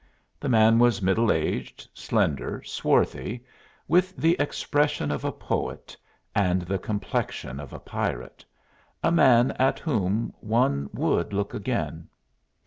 [0.39, 3.45] The man was middle aged, slender, swarthy,
[3.87, 5.95] with the expression of a poet
[6.33, 8.43] and the complexion of a pirate
[9.03, 12.07] a man at whom one would look again.